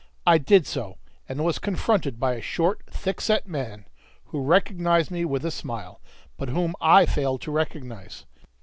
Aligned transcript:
I 0.25 0.39
did 0.39 0.65
so, 0.65 0.97
and 1.29 1.45
was 1.45 1.59
confronted 1.59 2.19
by 2.19 2.33
a 2.33 2.41
short, 2.41 2.81
thickset 2.87 3.45
man, 3.45 3.85
who 4.29 4.41
recognized 4.41 5.11
me 5.11 5.25
with 5.25 5.45
a 5.45 5.51
smile, 5.51 6.01
but 6.37 6.49
whom 6.49 6.73
I 6.81 7.05
failed 7.05 7.41
to 7.41 7.51
recognize. 7.51 8.25